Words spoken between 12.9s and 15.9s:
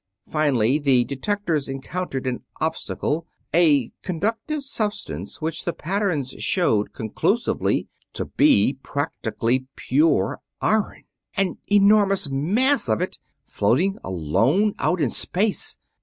it floating alone out in space!